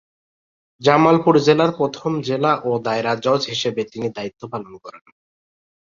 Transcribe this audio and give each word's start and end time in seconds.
জামালপুর 0.81 1.35
জেলার 1.39 1.71
প্রথম 1.77 2.11
জেলা 2.21 2.51
ও 2.63 2.71
দায়রা 2.85 3.13
জজ 3.25 3.41
হিসেবে 3.47 3.81
তিনি 3.83 4.07
দায়িত্ব 4.09 4.41
পালন 4.51 4.73
করেন। 4.83 5.03